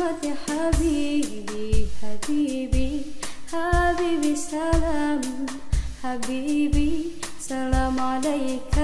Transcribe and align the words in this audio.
يا 0.00 0.34
حبيبي 0.48 1.86
حبيبي 2.02 3.02
حبيبي 3.52 4.36
سلام 4.36 5.20
حبيبي 6.02 7.12
سلام 7.40 8.00
عليك. 8.00 8.76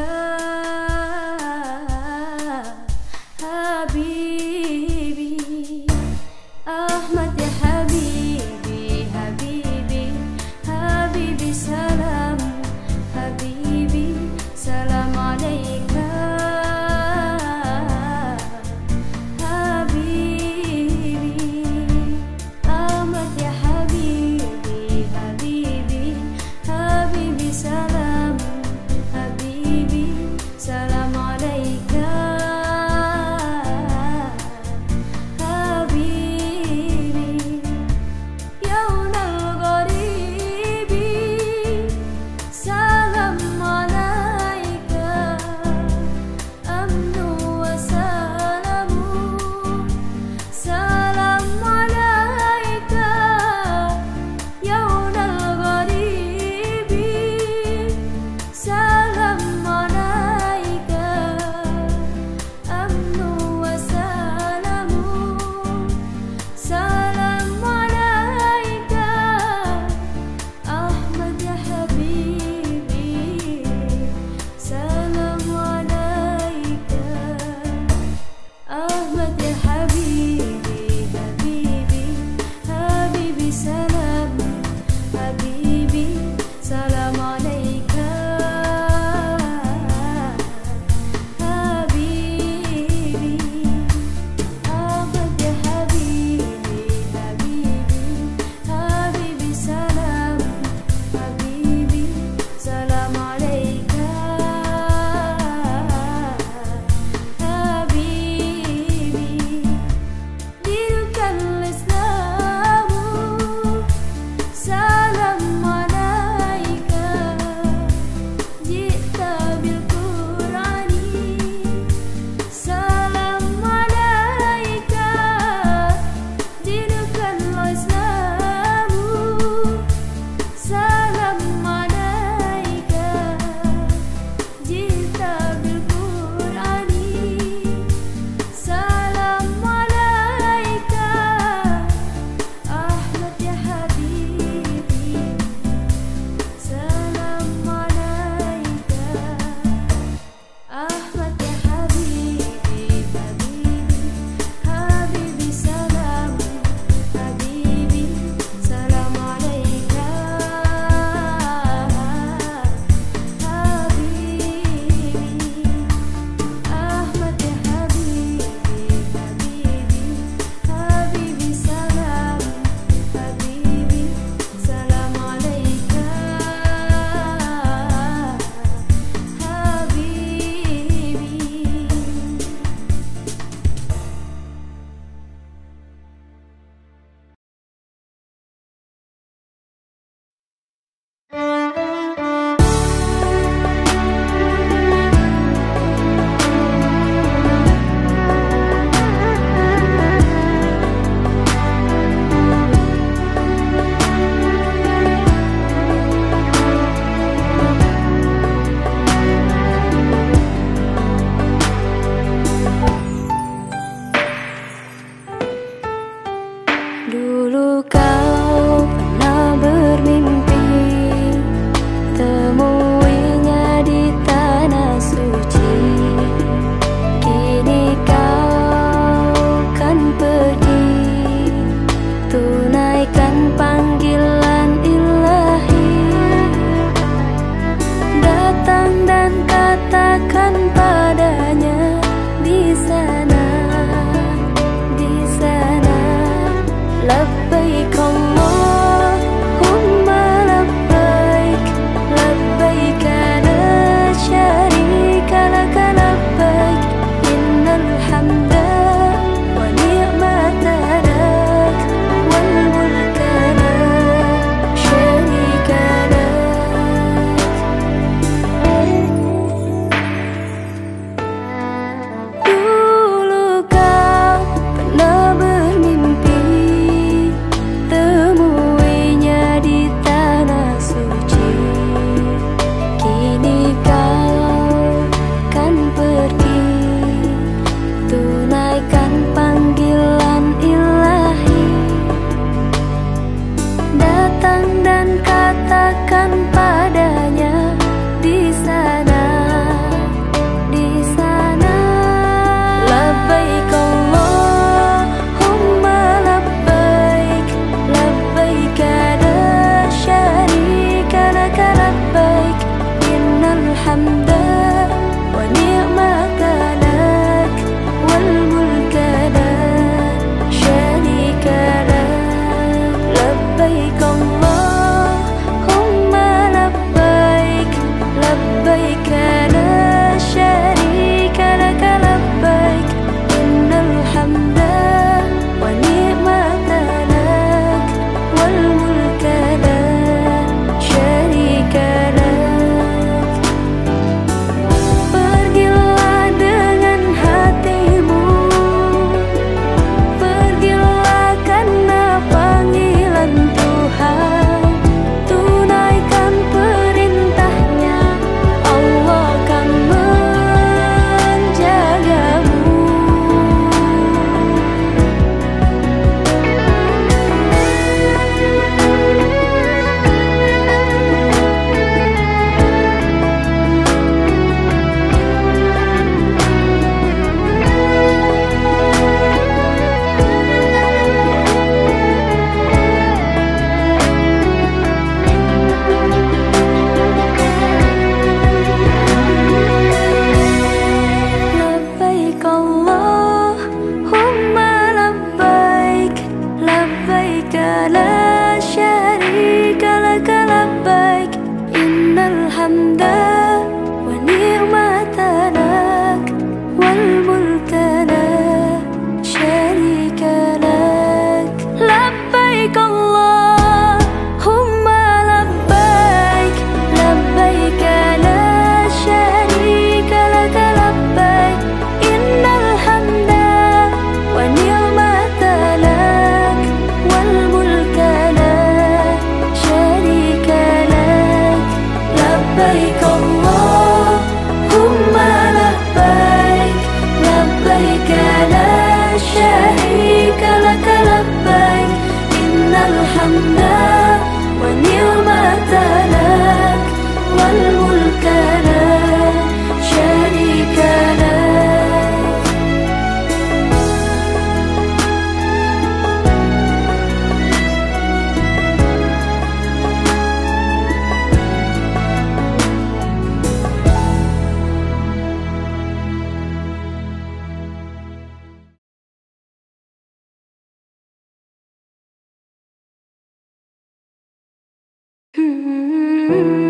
Mm-hmm. 476.29 476.68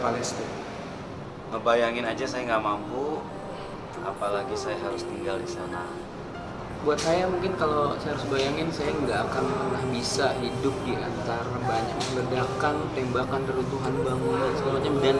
Palestina? 0.00 0.48
Ngebayangin 1.52 2.06
aja 2.08 2.24
saya 2.24 2.42
nggak 2.48 2.64
mampu, 2.64 3.20
apalagi 4.00 4.56
saya 4.56 4.80
harus 4.80 5.04
tinggal 5.04 5.36
di 5.36 5.46
sana. 5.46 5.84
Buat 6.80 6.96
saya 6.96 7.28
mungkin 7.28 7.52
kalau 7.60 7.92
saya 8.00 8.16
harus 8.16 8.24
bayangin, 8.32 8.72
saya 8.72 8.96
nggak 8.96 9.20
akan 9.28 9.44
pernah 9.52 9.84
bisa 9.92 10.32
hidup 10.40 10.72
di 10.88 10.96
antara 10.96 11.52
banyak 11.60 11.98
ledakan, 12.16 12.88
tembakan, 12.96 13.40
reruntuhan 13.44 13.92
bangunan 14.00 14.50
segala 14.56 14.80
macam 14.80 14.94
dan 15.04 15.16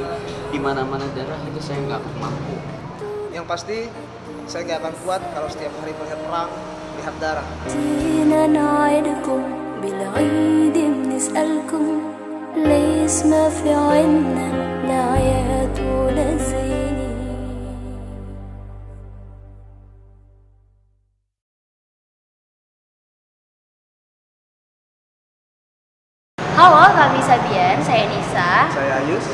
di 0.48 0.56
mana-mana 0.56 1.04
darah 1.12 1.36
itu 1.44 1.60
saya 1.60 1.84
nggak 1.84 2.00
akan 2.00 2.14
mampu. 2.16 2.56
Yang 3.36 3.44
pasti 3.44 3.78
saya 4.48 4.64
nggak 4.64 4.78
akan 4.80 4.94
kuat 5.04 5.20
kalau 5.36 5.48
setiap 5.52 5.72
hari 5.84 5.92
melihat 6.00 6.20
perang, 6.24 6.50
lihat 6.96 7.14
darah. 7.20 7.46
ما 12.56 13.48
في 13.48 13.74
عنا 13.74 14.50
ولا 15.80 16.30
Halo, 26.60 26.92
kami 26.92 27.24
Sabian, 27.24 27.80
saya 27.80 28.04
Nisa. 28.04 28.68
Saya 28.68 29.00
Ayus. 29.00 29.24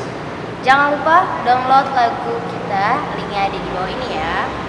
Jangan 0.63 0.95
lupa 0.95 1.27
download 1.43 1.91
lagu 1.91 2.39
kita, 2.47 2.87
linknya 3.19 3.51
ada 3.51 3.57
di 3.59 3.69
bawah 3.75 3.91
ini 3.91 4.09
ya. 4.15 4.66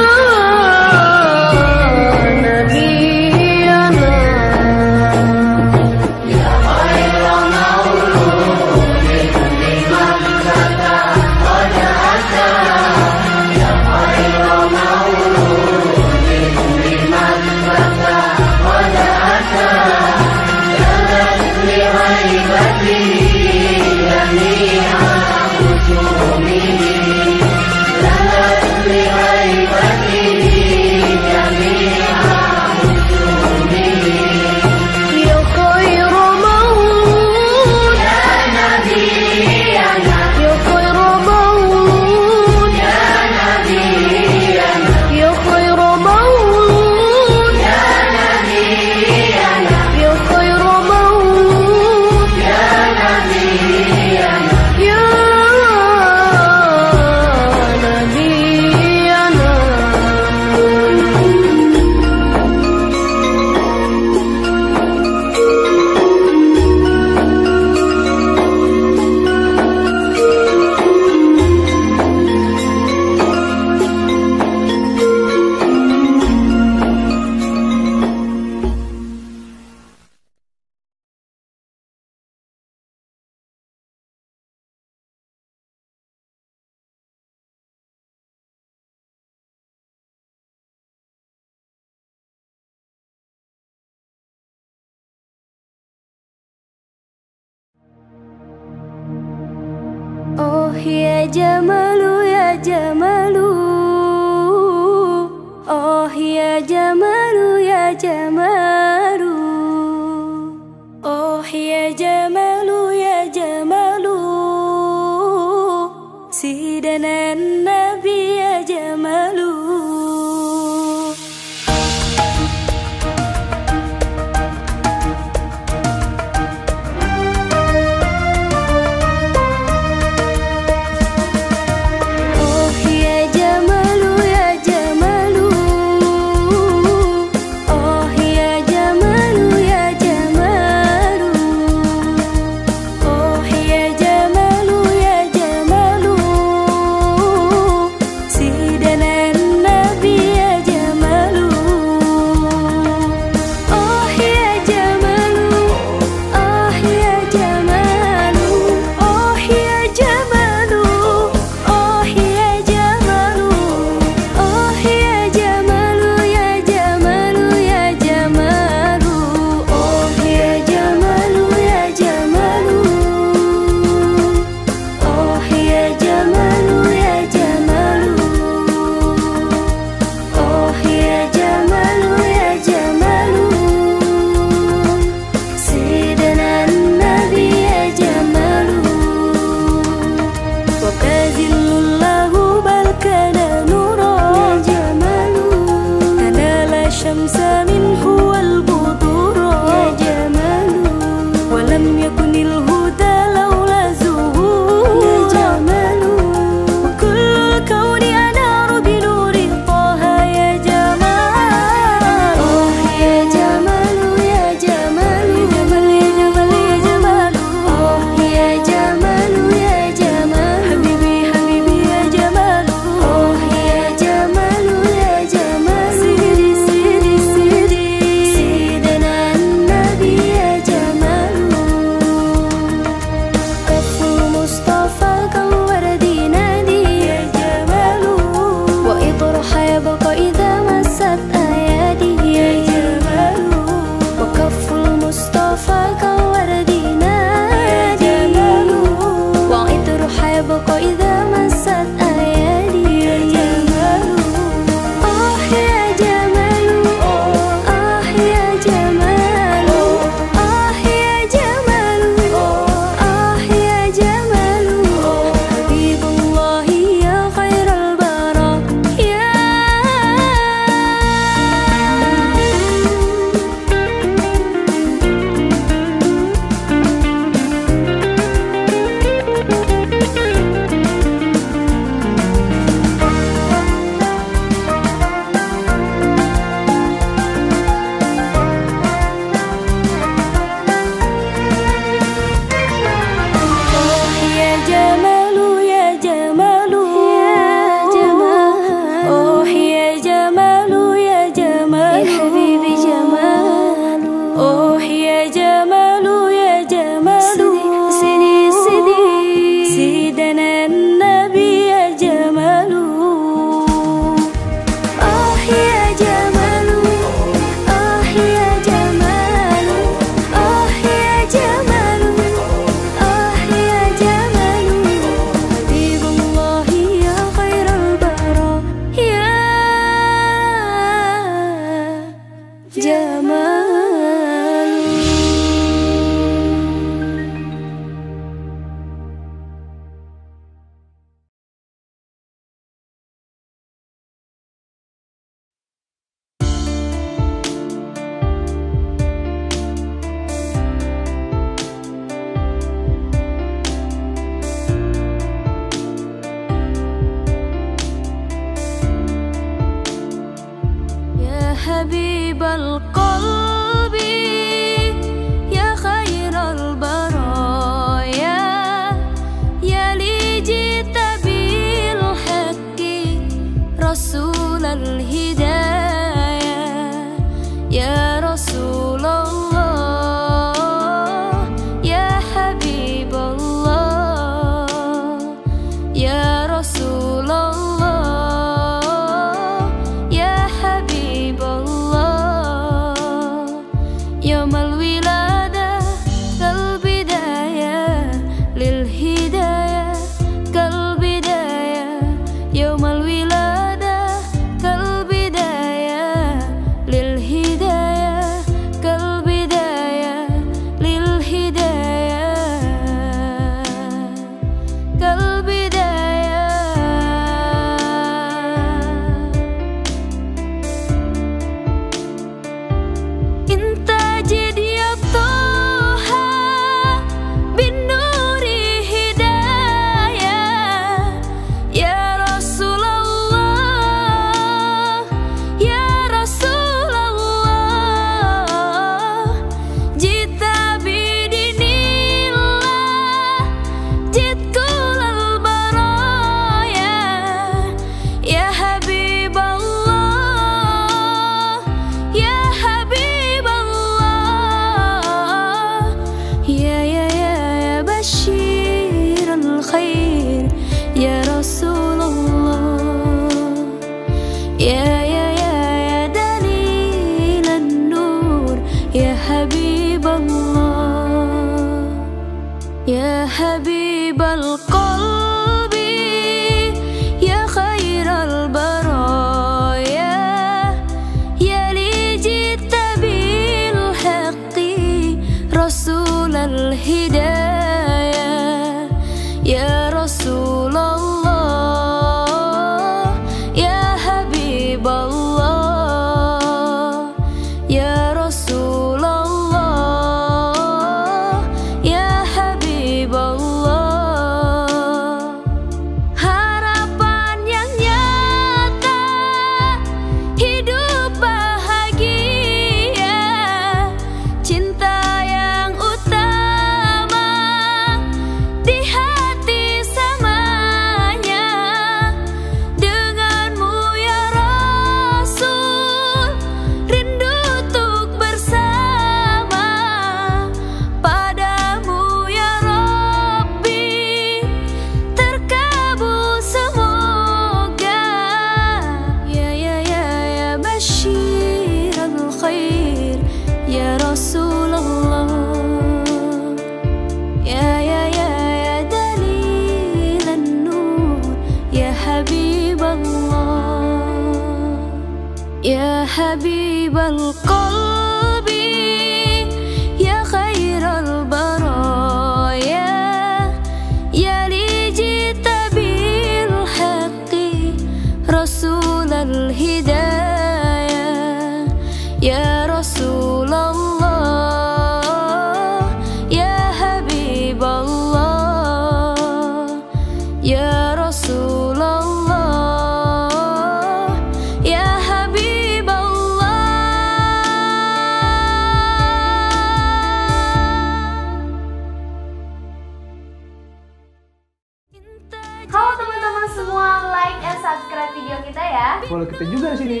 follow 599.08 599.24
kita 599.24 599.48
juga 599.48 599.72
di 599.74 599.78
sini. 599.80 600.00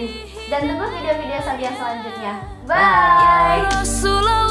Dan 0.52 0.68
tunggu 0.68 0.86
video-video 0.92 1.40
Sabia 1.40 1.72
selanjutnya. 1.72 2.32
Bye. 2.68 3.64
Bye. 3.64 4.47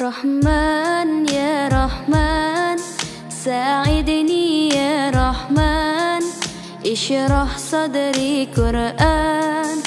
رحمن 0.00 1.28
يا 1.28 1.68
رحمن 1.68 2.78
ساعدني 3.30 4.68
يا 4.68 5.10
رحمن. 5.10 6.22
اشرح 6.86 7.58
صدري 7.58 8.48
قرآن 8.56 9.78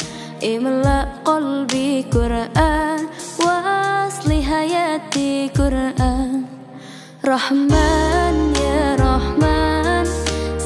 املأ 0.44 1.08
قلبي 1.26 2.06
قرآن 2.14 3.00
واصل 3.40 4.32
حياتي 4.32 5.52
قرآن. 5.60 6.46
رحمن 7.26 8.36
يا 8.64 8.96
رحمن 8.96 10.06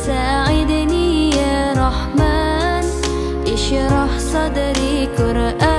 ساعدني 0.06 1.30
يا 1.30 1.74
رحمن. 1.74 2.86
اشرح 3.54 4.12
صدري 4.20 5.10
قرآن. 5.18 5.71